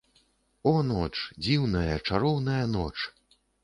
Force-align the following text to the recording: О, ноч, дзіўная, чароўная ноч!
О, 0.71 0.73
ноч, 0.89 1.13
дзіўная, 1.43 1.95
чароўная 2.07 2.61
ноч! 2.77 3.11